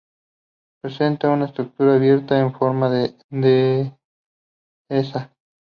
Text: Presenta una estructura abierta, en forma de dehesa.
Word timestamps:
Presenta 0.81 1.29
una 1.29 1.45
estructura 1.45 1.93
abierta, 1.93 2.39
en 2.39 2.51
forma 2.53 2.89
de 2.89 3.15
dehesa. 4.89 5.31